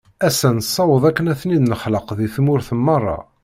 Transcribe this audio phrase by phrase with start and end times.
[0.27, 3.17] Ass-a, nessaweḍ akken ad ten-id-nexlaq di tmurt merra.